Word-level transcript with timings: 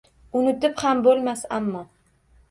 Unutib 0.37 0.79
ham 0.83 1.03
bo’lmas 1.07 1.43
ammo. 1.59 1.83